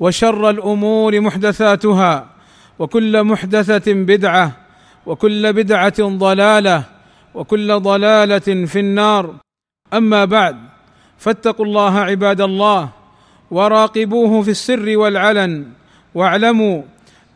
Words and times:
وشر 0.00 0.50
الأمور 0.50 1.20
محدثاتها 1.20 2.26
وكل 2.78 3.24
محدثة 3.24 3.92
بدعة 3.92 4.52
وكل 5.06 5.52
بدعة 5.52 5.94
ضلالة 6.00 6.82
وكل 7.34 7.80
ضلالة 7.80 8.66
في 8.66 8.80
النار. 8.80 9.34
أما 9.94 10.24
بعد 10.24 10.56
فاتقوا 11.18 11.66
الله 11.66 11.98
عباد 11.98 12.40
الله 12.40 12.88
وراقبوه 13.50 14.42
في 14.42 14.50
السر 14.50 14.98
والعلن 14.98 15.66
واعلموا 16.14 16.82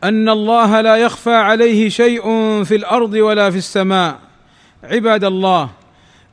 أن 0.03 0.29
الله 0.29 0.81
لا 0.81 0.95
يخفى 0.95 1.33
عليه 1.35 1.89
شيء 1.89 2.23
في 2.63 2.75
الأرض 2.75 3.13
ولا 3.13 3.49
في 3.49 3.57
السماء. 3.57 4.19
عباد 4.83 5.23
الله 5.23 5.69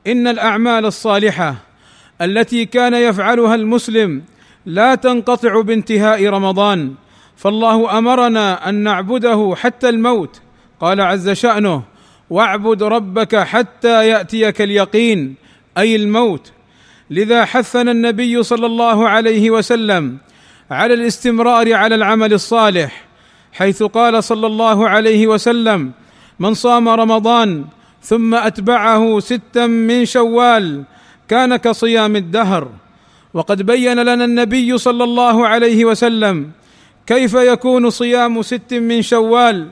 إن 0.06 0.26
الأعمال 0.28 0.86
الصالحة 0.86 1.54
التي 2.20 2.66
كان 2.66 2.94
يفعلها 2.94 3.54
المسلم 3.54 4.22
لا 4.68 4.94
تنقطع 4.94 5.60
بانتهاء 5.60 6.26
رمضان. 6.26 6.94
فالله 7.36 7.98
أمرنا 7.98 8.68
أن 8.68 8.74
نعبده 8.74 9.54
حتى 9.56 9.88
الموت. 9.88 10.40
قال 10.80 11.00
عز 11.00 11.30
شأنه 11.30 11.82
واعبد 12.30 12.82
ربك 12.82 13.36
حتى 13.36 14.08
يأتيك 14.08 14.62
اليقين 14.62 15.34
أي 15.78 15.96
الموت. 15.96 16.52
لذا 17.10 17.44
حثنا 17.44 17.90
النبي 17.90 18.42
صلى 18.42 18.66
الله 18.66 19.08
عليه 19.08 19.50
وسلم 19.50 20.18
على 20.70 20.94
الاستمرار 20.94 21.74
على 21.74 21.94
العمل 21.94 22.32
الصالح 22.32 23.04
حيث 23.52 23.82
قال 23.82 24.24
صلى 24.24 24.46
الله 24.46 24.88
عليه 24.88 25.26
وسلم 25.26 25.92
من 26.38 26.54
صام 26.54 26.88
رمضان 26.88 27.64
ثم 28.02 28.34
أتبعه 28.34 29.20
ستا 29.20 29.66
من 29.66 30.04
شوال 30.04 30.84
كان 31.28 31.56
كصيام 31.56 32.16
الدهر. 32.16 32.68
وقد 33.34 33.62
بين 33.62 34.02
لنا 34.02 34.24
النبي 34.24 34.78
صلى 34.78 35.04
الله 35.04 35.46
عليه 35.46 35.84
وسلم 35.84 36.50
كيف 37.06 37.34
يكون 37.34 37.90
صيام 37.90 38.42
ست 38.42 38.74
من 38.74 39.02
شوال 39.02 39.68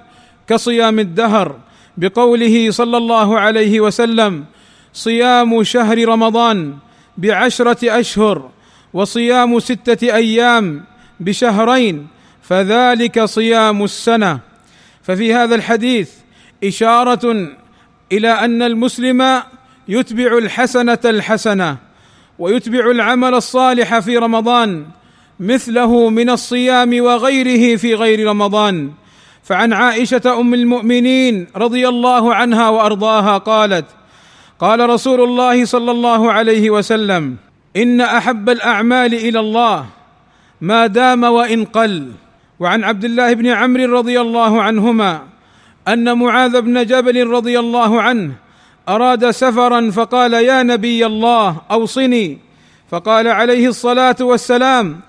كصيام 0.48 0.98
الدهر 0.98 1.58
بقوله 1.96 2.70
صلى 2.70 2.96
الله 2.96 3.38
عليه 3.40 3.80
وسلم 3.80 4.44
صيام 4.92 5.62
شهر 5.62 6.08
رمضان 6.08 6.76
بعشرة 7.18 8.00
أشهر 8.00 8.50
وصيام 8.92 9.58
ستة 9.60 10.14
أيام 10.14 10.84
بشهرين 11.20 12.06
فذلك 12.42 13.24
صيام 13.24 13.84
السنة. 13.84 14.41
ففي 15.02 15.34
هذا 15.34 15.54
الحديث 15.54 16.10
إشارة 16.64 17.48
إلى 18.12 18.28
أن 18.28 18.62
المسلم 18.62 19.42
يتبع 19.88 20.38
الحسنة 20.38 20.98
الحسنة 21.04 21.85
ويتبع 22.38 22.90
العمل 22.90 23.34
الصالح 23.34 23.98
في 23.98 24.16
رمضان 24.16 24.86
مثله 25.40 26.10
من 26.10 26.30
الصيام 26.30 27.00
وغيره 27.00 27.76
في 27.76 27.94
غير 27.94 28.28
رمضان. 28.28 28.90
فعن 29.42 29.72
عائشة 29.72 30.40
أم 30.40 30.54
المؤمنين 30.54 31.46
رضي 31.56 31.88
الله 31.88 32.34
عنها 32.34 32.68
وأرضاها 32.68 33.38
قالت 33.38 33.84
قال 34.58 34.90
رسول 34.90 35.20
الله 35.20 35.64
صلى 35.64 35.90
الله 35.90 36.32
عليه 36.32 36.70
وسلم 36.70 37.36
إن 37.76 38.00
أحب 38.00 38.50
الأعمال 38.50 39.14
إلى 39.14 39.41
الله 39.41 39.86
ما 40.60 40.86
دام 40.86 41.25
وإن 41.25 41.64
قل. 41.64 42.12
وعن 42.60 42.84
عبد 42.84 43.04
الله 43.04 43.32
بن 43.32 43.46
عمرو 43.46 43.98
رضي 43.98 44.20
الله 44.20 44.62
عنهما 44.62 45.22
أن 45.88 46.19
معاذ 46.19 46.60
بن 46.60 46.86
جبل 46.86 47.26
رضي 47.26 47.58
الله 47.58 48.02
عنه 48.02 48.32
أراد 48.88 49.30
سفرا 49.30 49.91
فقال 49.91 50.32
يا 50.32 50.62
نبي 50.62 51.06
الله 51.06 51.56
أوصني. 51.70 52.38
فقال 52.91 53.28
عليه 53.28 53.69
الصلاة 53.69 54.16
والسلام 54.20 55.00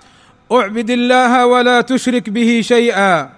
أعبد 0.52 0.90
الله 0.90 1.46
ولا 1.46 1.82
تشرك 1.82 2.30
به 2.30 2.62
شيئا. 2.64 3.30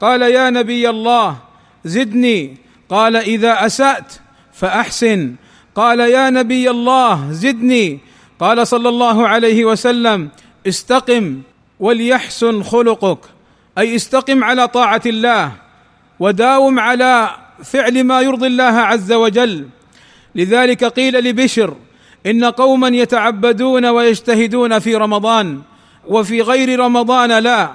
قال 0.00 0.22
يا 0.22 0.50
نبي 0.50 0.90
الله 0.90 1.36
زدني. 1.84 2.56
قال 2.88 3.16
إذا 3.16 3.66
أسأت 3.66 4.12
فأحسن. 4.52 5.34
قال 5.74 6.00
يا 6.00 6.30
نبي 6.30 6.70
الله 6.70 7.32
زدني. 7.32 7.98
قال 8.40 8.66
صلى 8.66 8.88
الله 8.88 9.28
عليه 9.28 9.64
وسلم 9.64 10.28
استقم 10.68 11.40
وليحسن 11.80 12.62
خلقك. 12.62 13.18
أي 13.78 13.96
استقم 13.96 14.44
على 14.44 14.68
طاعة 14.68 15.02
الله 15.06 15.52
وداوم 16.20 16.80
على 16.80 17.30
فعل 17.64 18.04
ما 18.04 18.20
يرضي 18.20 18.46
الله 18.46 18.64
عز 18.64 19.12
وجل. 19.12 19.68
لذلك 20.34 20.84
قيل 20.84 21.24
لبشر 21.24 21.76
إن 22.26 22.44
قوما 22.44 22.88
يتعبدون 22.88 23.86
ويجتهدون 23.86 24.78
في 24.78 24.96
رمضان 24.96 25.60
وفي 26.08 26.42
غير 26.42 26.78
رمضان 26.78 27.38
لا. 27.38 27.72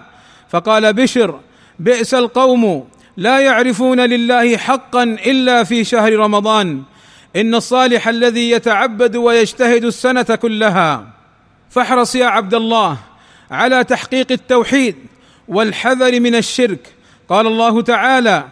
فقال 0.50 0.94
بشر 0.94 1.40
بئس 1.79 2.13
القوم 2.13 2.88
لا 3.18 3.40
يعرفون 3.40 4.00
لله 4.00 4.57
حقا 4.57 5.03
إلا 5.03 5.63
في 5.63 5.84
شهر 5.84 6.13
رمضان. 6.13 6.84
إن 7.35 7.56
الصالح 7.56 8.07
الذي 8.07 8.51
يتعبد 8.51 9.16
ويجتهد 9.16 9.84
السنة 9.84 10.24
كلها. 10.24 11.07
فاحرص 11.69 12.16
يا 12.16 12.25
عبد 12.25 12.53
الله 12.53 12.97
على 13.51 13.84
تحقيق 13.84 14.31
التوحيد 14.31 14.95
والحذر 15.47 16.19
من 16.19 16.35
الشرك. 16.35 16.94
قال 17.29 17.47
الله 17.47 17.81
تعالى 17.81 18.44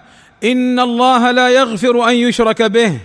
إن 0.43 0.79
الله 0.79 1.31
لا 1.31 1.49
يغفر 1.49 2.09
أن 2.09 2.15
يشرك 2.15 2.61
به. 2.61 2.99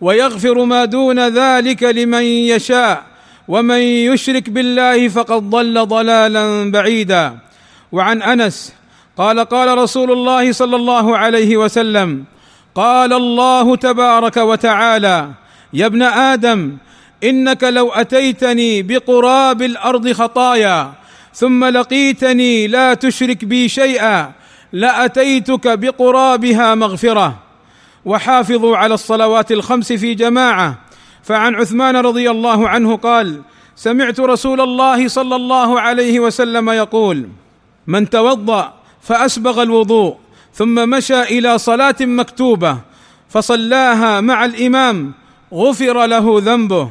ويغفر 0.00 0.64
ما 0.64 0.84
دون 0.84 1.28
ذلك 1.28 1.82
لمن 1.82 2.22
يشاء 2.22 3.04
ومن 3.48 3.78
يشرك 3.78 4.50
بالله 4.50 5.08
فقد 5.08 5.50
ضل 5.50 5.86
ضلالا 5.86 6.70
بعيدا. 6.70 7.38
وعن 7.92 8.22
أنس 8.22 8.74
قال 9.16 9.40
قال 9.40 9.78
رسول 9.78 10.12
الله 10.12 10.52
صلى 10.52 10.76
الله 10.76 11.16
عليه 11.16 11.56
وسلم 11.56 12.24
قال 12.74 13.12
الله 13.12 13.76
تبارك 13.76 14.36
وتعالى 14.36 15.30
يا 15.72 15.86
ابن 15.86 16.02
آدم 16.02 16.76
إنك 17.24 17.64
لو 17.64 17.92
أتيتني 17.92 18.82
بقراب 18.82 19.62
الأرض 19.62 20.12
خطايا 20.12 20.92
ثم 21.34 21.64
لقيتني 21.64 22.66
لا 22.66 22.94
تشرك 22.94 23.44
بي 23.44 23.68
شيئا 23.68 24.32
لأتيتك 24.72 25.78
بقرابها 25.78 26.74
مغفرة. 26.74 27.43
وحافظوا 28.04 28.76
على 28.76 28.94
الصلوات 28.94 29.52
الخمس 29.52 29.92
في 29.92 30.14
جماعة. 30.14 30.78
فعن 31.22 31.54
عثمان 31.54 31.96
رضي 31.96 32.30
الله 32.30 32.68
عنه 32.68 32.96
قال 32.96 33.42
سمعت 33.76 34.20
رسول 34.20 34.60
الله 34.60 35.08
صلى 35.08 35.36
الله 35.36 35.80
عليه 35.80 36.20
وسلم 36.20 36.70
يقول 36.70 37.28
من 37.86 38.10
توضأ 38.10 38.72
فأسبغ 39.02 39.62
الوضوء 39.62 40.16
ثم 40.54 40.88
مشى 40.90 41.22
إلى 41.22 41.58
صلاة 41.58 41.96
مكتوبة 42.00 42.78
فصلاها 43.28 44.20
مع 44.20 44.44
الإمام 44.44 45.12
غفر 45.52 46.06
له 46.06 46.42
ذنبه. 46.44 46.90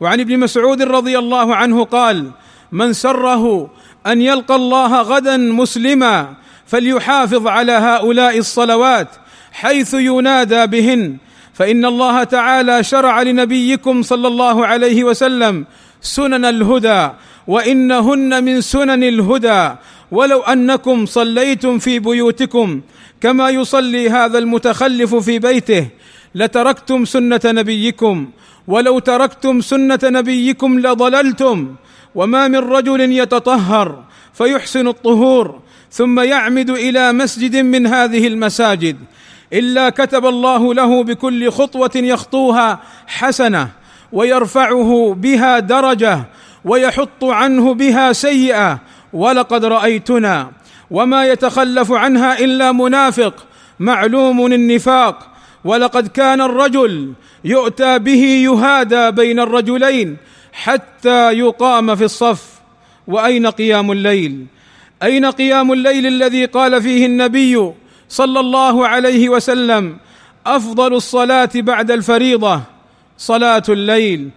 وعن 0.00 0.20
ابن 0.20 0.38
مسعود 0.38 0.82
رضي 0.82 1.18
الله 1.18 1.56
عنه 1.56 1.84
قال 1.84 2.30
من 2.72 2.92
سره 2.92 3.70
أن 4.06 4.22
يلقى 4.22 4.54
الله 4.54 5.02
غدا 5.02 5.36
مسلما 5.36 6.34
فليحافظ 6.66 7.46
على 7.46 7.72
هؤلاء 7.72 8.38
الصلوات 8.38 9.08
حيث 9.52 9.94
ينادى 9.94 10.66
بهن. 10.66 11.16
فإن 11.54 11.84
الله 11.84 12.24
تعالى 12.24 12.82
شرع 12.82 13.22
لنبيكم 13.22 14.02
صلى 14.02 14.28
الله 14.28 14.66
عليه 14.66 15.04
وسلم 15.04 15.66
سنن 16.00 16.44
الهدى 16.44 17.08
وإنهن 17.46 18.44
من 18.44 18.60
سنن 18.60 19.04
الهدى. 19.04 19.70
ولو 20.10 20.40
أنكم 20.40 21.06
صليتم 21.06 21.78
في 21.78 21.98
بيوتكم 21.98 22.80
كما 23.20 23.50
يصلي 23.50 24.10
هذا 24.10 24.38
المتخلف 24.38 25.14
في 25.14 25.38
بيته 25.38 25.86
لتركتم 26.34 27.04
سنة 27.04 27.40
نبيكم. 27.44 28.30
ولو 28.66 28.98
تركتم 28.98 29.60
سنة 29.60 29.98
نبيكم 30.04 30.78
لضللتم. 30.78 31.74
وما 32.14 32.48
من 32.48 32.58
رجل 32.58 33.00
يتطهر 33.00 34.04
فيحسن 34.34 34.88
الطهور 34.88 35.60
ثم 35.92 36.20
يعمد 36.20 36.70
إلى 36.70 37.12
مسجد 37.12 37.56
من 37.56 37.86
هذه 37.86 38.26
المساجد. 38.26 38.96
إلا 39.52 39.90
كتب 39.90 40.26
الله 40.26 40.74
له 40.74 41.04
بكل 41.04 41.50
خطوة 41.50 41.90
يخطوها 41.96 42.80
حسنة 43.06 43.68
ويرفعه 44.12 45.14
بها 45.18 45.58
درجة 45.58 46.24
ويحط 46.64 47.24
عنه 47.24 47.74
بها 47.74 48.12
سيئة 48.12 48.78
ولقد 49.12 49.64
رأيتنا 49.64 50.50
وما 50.90 51.24
يتخلف 51.24 51.92
عنها 51.92 52.38
إلا 52.38 52.72
منافق 52.72 53.46
معلوم 53.80 54.46
النفاق 54.46 55.30
ولقد 55.64 56.08
كان 56.08 56.40
الرجل 56.40 57.12
يؤتى 57.44 57.98
به 57.98 58.24
يهادى 58.24 59.10
بين 59.10 59.40
الرجلين 59.40 60.16
حتى 60.52 61.32
يقام 61.32 61.94
في 61.96 62.04
الصف 62.04 62.44
وأين 63.06 63.46
قيام 63.46 63.92
الليل؟ 63.92 64.46
أين 65.02 65.26
قيام 65.26 65.72
الليل 65.72 66.06
الذي 66.06 66.44
قال 66.44 66.82
فيه 66.82 67.06
النبي 67.06 67.72
صلى 68.10 68.40
الله 68.40 68.88
عليه 68.88 69.28
وسلم 69.28 69.96
أفضل 70.46 70.94
الصلاة 70.94 71.50
بعد 71.54 71.90
الفريضة 71.90 72.62
صلاة 73.18 73.62
الليل. 73.68 74.30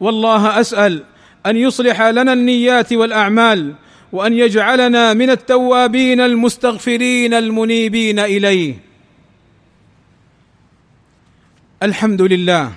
والله 0.00 0.60
أسأل 0.60 1.04
أن 1.46 1.56
يصلح 1.56 2.02
لنا 2.02 2.32
النيات 2.32 2.92
والأعمال 2.92 3.74
وأن 4.12 4.32
يجعلنا 4.32 5.14
من 5.14 5.30
التوابين 5.30 6.20
المستغفرين 6.20 7.34
المنيبين 7.34 8.18
إليه. 8.18 8.74
الحمد 11.82 12.22
لله 12.22 12.72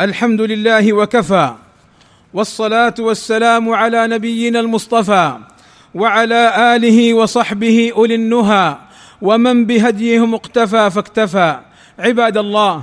الحمد 0.00 0.40
لله 0.40 0.92
وكفى 0.92 1.54
والصلاة 2.34 2.94
والسلام 2.98 3.68
على 3.70 4.06
نبينا 4.06 4.60
المصطفى 4.60 5.38
وعلى 5.94 6.76
آله 6.76 7.14
وصحبه 7.14 7.92
أولي 7.96 8.14
النهى. 8.14 8.76
ومن 9.22 9.66
بهديهم 9.66 10.34
اقتفى 10.34 10.90
فاكتفى. 10.90 11.60
عباد 11.98 12.36
الله 12.38 12.82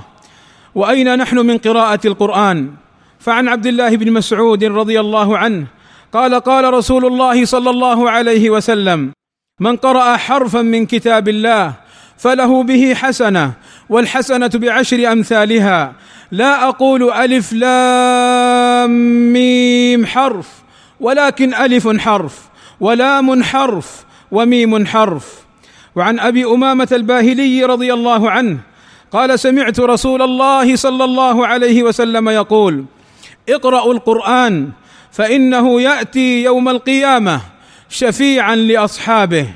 وأين 0.74 1.18
نحن 1.18 1.38
من 1.38 1.58
قراءة 1.58 2.00
القرآن؟ 2.04 2.70
فعن 3.18 3.48
عبد 3.48 3.66
الله 3.66 3.96
بن 3.96 4.12
مسعود 4.12 4.64
رضي 4.64 5.00
الله 5.00 5.38
عنه 5.38 5.66
قال 6.12 6.34
قال 6.34 6.74
رسول 6.74 7.06
الله 7.06 7.44
صلى 7.44 7.70
الله 7.70 8.10
عليه 8.10 8.50
وسلم 8.50 9.12
من 9.60 9.76
قرأ 9.76 10.16
حرفا 10.16 10.62
من 10.62 10.86
كتاب 10.86 11.28
الله 11.28 11.72
فله 12.18 12.62
به 12.62 12.94
حسنة 12.94 13.52
والحسنة 13.88 14.50
بعشر 14.54 15.12
أمثالها. 15.12 15.92
لا 16.30 16.68
أقول 16.68 17.10
ألف 17.10 17.52
لام 17.52 18.90
ميم 19.32 20.06
حرف 20.06 20.48
ولكن 21.00 21.54
ألف 21.54 21.88
حرف 21.98 22.48
ولام 22.80 23.42
حرف 23.42 24.04
وميم 24.30 24.86
حرف. 24.86 25.47
وعن 25.96 26.20
أبي 26.20 26.44
أمامة 26.44 26.88
الباهلي 26.92 27.64
رضي 27.64 27.92
الله 27.92 28.30
عنه 28.30 28.58
قال 29.12 29.38
سمعت 29.38 29.80
رسول 29.80 30.22
الله 30.22 30.76
صلى 30.76 31.04
الله 31.04 31.46
عليه 31.46 31.82
وسلم 31.82 32.28
يقول 32.28 32.84
اقرأوا 33.48 33.94
القرآن 33.94 34.70
فإنه 35.12 35.80
يأتي 35.80 36.42
يوم 36.42 36.68
القيامة 36.68 37.40
شفيعا 37.88 38.56
لأصحابه 38.56 39.46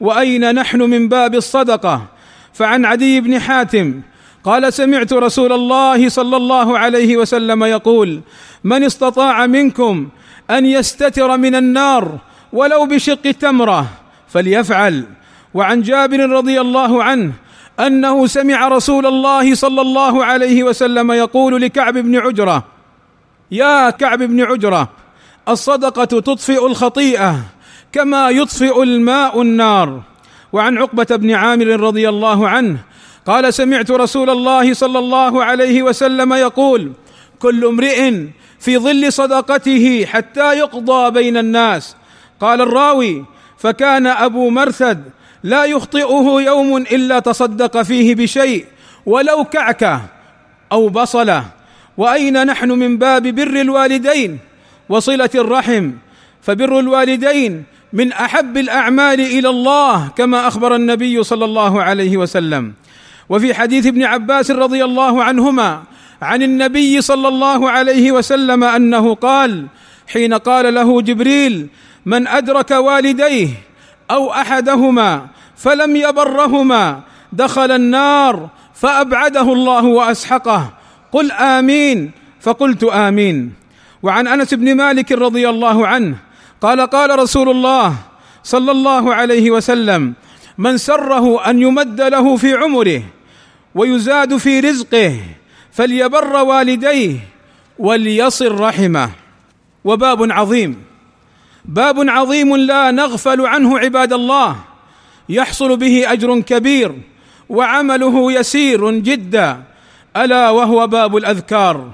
وأين 0.00 0.54
نحن 0.54 0.82
من 0.82 1.08
باب 1.08 1.34
الصدقة؟ 1.34 2.06
فعن 2.52 2.84
عدي 2.84 3.20
بن 3.20 3.40
حاتم 3.40 4.00
قال 4.44 4.72
سمعت 4.72 5.12
رسول 5.12 5.52
الله 5.52 6.08
صلى 6.08 6.36
الله 6.36 6.78
عليه 6.78 7.16
وسلم 7.16 7.64
يقول 7.64 8.20
من 8.64 8.84
استطاع 8.84 9.46
منكم 9.46 10.08
أن 10.50 10.66
يستتر 10.66 11.36
من 11.36 11.54
النار 11.54 12.18
ولو 12.52 12.86
بشق 12.86 13.30
تمرة 13.30 13.86
فليفعل. 14.28 15.04
وعن 15.54 15.82
جابر 15.82 16.30
رضي 16.30 16.60
الله 16.60 17.04
عنه 17.04 17.32
أنه 17.80 18.26
سمع 18.26 18.68
رسول 18.68 19.06
الله 19.06 19.54
صلى 19.54 19.80
الله 19.80 20.24
عليه 20.24 20.62
وسلم 20.62 21.12
يقول 21.12 21.62
لكعب 21.62 21.98
بن 21.98 22.16
عجرة 22.16 22.64
يا 23.50 23.90
كعب 23.90 24.22
بن 24.22 24.40
عجرة 24.40 24.88
الصدقة 25.48 26.04
تطفئ 26.04 26.66
الخطيئة 26.66 27.36
كما 27.92 28.30
يطفئ 28.30 28.82
الماء 28.82 29.42
النار. 29.42 30.02
وعن 30.52 30.78
عقبة 30.78 31.16
بن 31.16 31.30
عامر 31.30 31.66
رضي 31.66 32.08
الله 32.08 32.48
عنه 32.48 32.78
قال 33.26 33.54
سمعت 33.54 33.90
رسول 33.90 34.30
الله 34.30 34.74
صلى 34.74 34.98
الله 34.98 35.44
عليه 35.44 35.82
وسلم 35.82 36.32
يقول 36.32 36.92
كل 37.38 37.64
امرئ 37.64 38.12
في 38.60 38.78
ظل 38.78 39.12
صدقته 39.12 40.06
حتى 40.06 40.58
يقضى 40.58 41.10
بين 41.10 41.36
الناس. 41.36 41.96
قال 42.40 42.60
الراوي 42.60 43.24
فكان 43.58 44.06
أبو 44.06 44.50
مرثد 44.50 45.04
لا 45.44 45.64
يخطئه 45.64 46.40
يوم 46.40 46.76
إلا 46.76 47.18
تصدق 47.18 47.82
فيه 47.82 48.14
بشيء 48.14 48.64
ولو 49.06 49.44
كعكه 49.44 50.00
أو 50.72 50.88
بصله 50.88 51.44
وأين 51.96 52.46
نحن 52.46 52.70
من 52.70 52.98
باب 52.98 53.22
بر 53.22 53.60
الوالدين؟ 53.60 54.38
وصلة 54.88 55.30
الرحم. 55.34 55.90
فبر 56.42 56.78
الوالدين 56.78 57.64
من 57.92 58.12
أحب 58.12 58.56
الأعمال 58.56 59.20
إلى 59.20 59.48
الله 59.48 60.08
كما 60.16 60.48
أخبر 60.48 60.74
النبي 60.76 61.22
صلى 61.22 61.44
الله 61.44 61.82
عليه 61.82 62.16
وسلم. 62.16 62.72
وفي 63.28 63.54
حديث 63.54 63.86
ابن 63.86 64.02
عباس 64.02 64.50
رضي 64.50 64.84
الله 64.84 65.24
عنهما 65.24 65.82
عن 66.22 66.42
النبي 66.42 67.00
صلى 67.00 67.28
الله 67.28 67.70
عليه 67.70 68.12
وسلم 68.12 68.64
أنه 68.64 69.14
قال 69.14 69.66
حين 70.06 70.34
قال 70.34 70.74
له 70.74 71.02
جبريل 71.02 71.68
من 72.06 72.26
أدرك 72.28 72.70
والديه 72.70 73.48
أو 74.10 74.32
أحدهما 74.32 75.26
فلم 75.56 75.96
يبرهما. 75.96 77.00
دخل 77.32 77.70
النار 77.70 78.48
فأبعده 78.74 79.52
الله 79.52 79.84
وأسحقه. 79.84 80.72
قل 81.12 81.32
آمين. 81.32 82.10
فقلت 82.40 82.84
آمين. 82.84 83.52
وعن 84.02 84.28
أنس 84.28 84.54
بن 84.54 84.74
مالك 84.76 85.12
رضي 85.12 85.48
الله 85.48 85.86
عنه 85.86 86.16
قال 86.60 86.80
قال 86.80 87.18
رسول 87.18 87.48
الله 87.48 87.94
صلى 88.42 88.70
الله 88.70 89.14
عليه 89.14 89.50
وسلم 89.50 90.14
من 90.58 90.76
سره 90.76 91.50
أن 91.50 91.62
يمد 91.62 92.00
له 92.00 92.36
في 92.36 92.54
عمره 92.54 93.02
ويزاد 93.74 94.36
في 94.36 94.60
رزقه 94.60 95.20
فليبر 95.72 96.36
والديه 96.36 97.16
وليصل 97.78 98.60
رحمه. 98.60 99.10
وباب 99.84 100.32
عظيم. 100.32 100.82
باب 101.64 102.08
عظيم 102.08 102.56
لا 102.56 102.90
نغفل 102.90 103.46
عنه 103.46 103.78
عباد 103.78 104.12
الله. 104.12 104.56
يحصل 105.28 105.76
به 105.76 106.12
أجر 106.12 106.40
كبير 106.40 106.92
وعمله 107.48 108.32
يسير 108.32 108.90
جدا. 108.90 109.62
ألا 110.16 110.50
وهو 110.50 110.86
باب 110.86 111.16
الأذكار. 111.16 111.90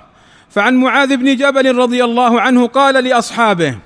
فعن 0.51 0.75
معاذ 0.75 1.17
بن 1.17 1.37
جبل 1.37 1.77
رضي 1.77 2.05
الله 2.05 2.41
عنه 2.41 2.67
قال 2.67 3.05
لأصحابه 3.05 3.79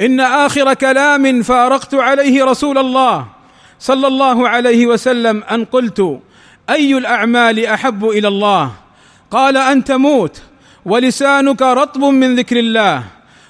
إن 0.00 0.20
آخر 0.20 0.74
كلام 0.74 1.42
فارقت 1.42 1.94
عليه 1.94 2.44
رسول 2.44 2.78
الله 2.78 3.26
صلى 3.80 4.06
الله 4.06 4.48
عليه 4.48 4.86
وسلم 4.86 5.44
أن 5.44 5.64
قلت 5.64 6.20
أي 6.70 6.98
الأعمال 6.98 7.66
أحب 7.66 8.08
إلى 8.08 8.28
الله؟ 8.28 8.72
قال 9.30 9.56
ان 9.56 9.84
تموت 9.84 10.42
ولسانك 10.84 11.62
رطب 11.62 12.04
من 12.04 12.36
ذكر 12.36 12.56
الله. 12.56 13.04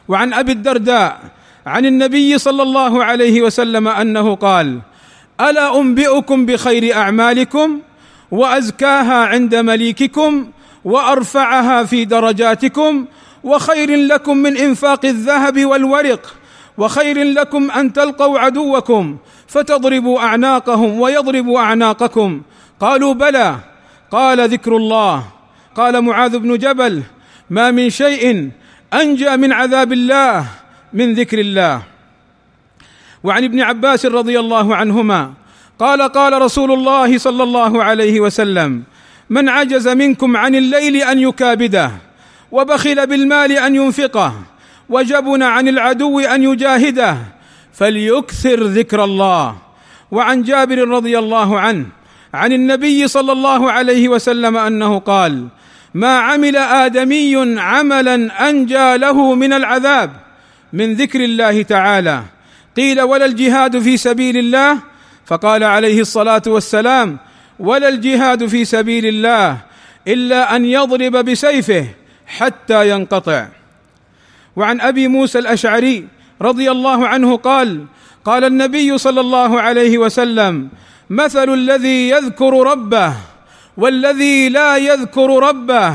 وعن 0.08 0.32
أبي 0.32 0.52
الدرداء 0.52 1.20
عن 1.66 1.86
النبي 1.86 2.38
صلى 2.38 2.62
الله 2.62 3.04
عليه 3.04 3.42
وسلم 3.42 3.88
أنه 3.88 4.34
قال 4.34 4.80
ألا 5.40 5.80
أنبئكم 5.80 6.46
بخير 6.46 6.96
أعمالكم 6.96 7.80
وأزكاها 8.30 9.26
عند 9.26 9.54
مليككم 9.54 10.50
وأرفعها 10.84 11.84
في 11.84 12.04
درجاتكم 12.04 13.04
وخير 13.44 13.96
لكم 13.96 14.36
من 14.36 14.56
إنفاق 14.56 15.04
الذهب 15.04 15.64
والورق 15.64 16.34
وخير 16.78 17.24
لكم 17.24 17.70
أن 17.70 17.92
تلقوا 17.92 18.38
عدوكم 18.38 19.16
فتضربوا 19.46 20.20
أعناقهم 20.20 21.00
ويضربوا 21.00 21.60
أعناقكم. 21.60 22.42
قالوا 22.80 23.14
بلى. 23.14 23.56
قال 24.10 24.48
ذكر 24.50 24.76
الله. 24.76 25.24
قال 25.76 26.04
معاذ 26.04 26.38
بن 26.38 26.58
جبل. 26.58 27.02
ما 27.50 27.70
من 27.70 27.90
شيء 27.90 28.50
أنجى 28.94 29.36
من 29.36 29.52
عذاب 29.52 29.92
الله 29.92 30.44
من 30.92 31.14
ذكر 31.14 31.38
الله. 31.38 31.82
وعن 33.24 33.44
ابن 33.44 33.60
عباس 33.60 34.06
رضي 34.06 34.40
الله 34.40 34.76
عنهما 34.76 35.32
قال 35.78 36.02
قال 36.02 36.42
رسول 36.42 36.72
الله 36.72 37.18
صلى 37.18 37.42
الله 37.42 37.84
عليه 37.84 38.20
وسلم 38.20 38.82
من 39.30 39.48
عجز 39.48 39.88
منكم 39.88 40.36
عن 40.36 40.54
الليل 40.54 40.96
أن 40.96 41.18
يكابده 41.18 41.90
وبخل 42.52 43.06
بالمال 43.06 43.52
أن 43.52 43.74
ينفقه 43.74 44.32
وجبن 44.88 45.42
عن 45.42 45.68
العدو 45.68 46.20
أن 46.20 46.42
يجاهده 46.42 47.16
فليكثر 47.72 48.62
ذكر 48.62 49.04
الله. 49.04 49.56
وعن 50.10 50.42
جابر 50.42 50.88
رضي 50.88 51.18
الله 51.18 51.60
عنه 51.60 51.86
عن 52.34 52.52
النبي 52.52 53.08
صلى 53.08 53.32
الله 53.32 53.72
عليه 53.72 54.08
وسلم 54.08 54.56
أنه 54.56 54.98
قال 54.98 55.48
ما 55.94 56.18
عمل 56.18 56.56
آدمي 56.56 57.60
عملا 57.60 58.48
أنجى 58.50 58.96
له 58.96 59.34
من 59.34 59.52
العذاب 59.52 60.10
من 60.72 60.94
ذكر 60.94 61.24
الله 61.24 61.62
تعالى. 61.62 62.22
قيل 62.78 63.00
ولا 63.00 63.24
الجهاد 63.24 63.78
في 63.78 63.96
سبيل 63.96 64.36
الله؟ 64.36 64.78
فقال 65.26 65.64
عليه 65.64 66.00
الصلاة 66.00 66.42
والسلام 66.46 67.18
ولا 67.58 67.88
الجهاد 67.88 68.46
في 68.46 68.64
سبيل 68.64 69.06
الله 69.06 69.56
إلا 70.08 70.56
أن 70.56 70.64
يضرب 70.64 71.16
بسيفه 71.16 71.86
حتى 72.26 72.90
ينقطع. 72.90 73.48
وعن 74.56 74.80
أبي 74.80 75.08
موسى 75.08 75.38
الأشعري 75.38 76.08
رضي 76.42 76.70
الله 76.70 77.08
عنه 77.08 77.36
قال 77.36 77.84
قال 78.24 78.44
النبي 78.44 78.98
صلى 78.98 79.20
الله 79.20 79.60
عليه 79.60 79.98
وسلم 79.98 80.68
مثل 81.10 81.54
الذي 81.54 82.08
يذكر 82.08 82.66
ربه 82.66 83.14
والذي 83.76 84.48
لا 84.48 84.76
يذكر 84.76 85.48
ربه 85.48 85.94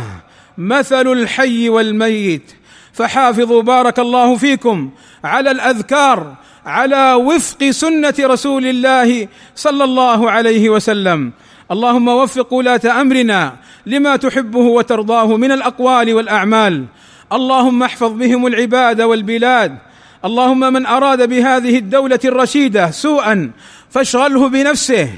مثل 0.57 1.07
الحي 1.11 1.69
والميت. 1.69 2.51
فحافظوا 2.93 3.61
بارك 3.61 3.99
الله 3.99 4.37
فيكم 4.37 4.89
على 5.23 5.51
الأذكار 5.51 6.35
على 6.65 7.13
وفق 7.13 7.69
سنة 7.69 8.13
رسول 8.19 8.65
الله 8.65 9.27
صلى 9.55 9.83
الله 9.83 10.31
عليه 10.31 10.69
وسلم. 10.69 11.31
اللهم 11.71 12.07
وفق 12.07 12.53
ولاة 12.53 13.01
أمرنا 13.01 13.55
لما 13.85 14.15
تحبه 14.15 14.59
وترضاه 14.59 15.37
من 15.37 15.51
الأقوال 15.51 16.13
والأعمال. 16.13 16.85
اللهم 17.33 17.83
احفظ 17.83 18.11
بهم 18.11 18.47
العباد 18.47 19.01
والبلاد. 19.01 19.77
اللهم 20.25 20.73
من 20.73 20.85
أراد 20.85 21.29
بهذه 21.29 21.77
الدولة 21.77 22.19
الرشيدة 22.25 22.91
سوءا 22.91 23.51
فاشغله 23.89 24.49
بنفسه. 24.49 25.09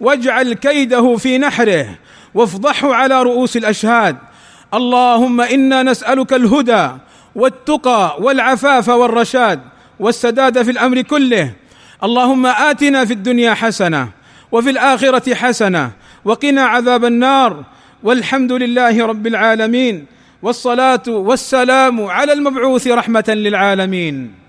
واجعل 0.00 0.52
كيده 0.52 1.16
في 1.16 1.38
نحره. 1.38 1.86
وافضحه 2.34 2.94
على 2.94 3.22
رؤوس 3.22 3.56
الأشهاد. 3.56 4.16
اللهم 4.74 5.40
إنا 5.40 5.82
نسألك 5.82 6.32
الهدى 6.32 6.88
والتقى 7.34 8.16
والعفاف 8.20 8.88
والرشاد. 8.88 9.73
والسداد 10.00 10.62
في 10.62 10.70
الأمر 10.70 11.00
كله. 11.02 11.52
اللهم 12.04 12.46
آتنا 12.46 13.04
في 13.04 13.12
الدنيا 13.12 13.54
حسنة 13.54 14.08
وفي 14.52 14.70
الآخرة 14.70 15.34
حسنة 15.34 15.90
وقنا 16.24 16.62
عذاب 16.62 17.04
النار. 17.04 17.64
والحمد 18.02 18.52
لله 18.52 19.06
رب 19.06 19.26
العالمين 19.26 20.06
والصلاة 20.42 21.02
والسلام 21.08 22.04
على 22.04 22.32
المبعوث 22.32 22.86
رحمة 22.86 23.24
للعالمين. 23.28 24.43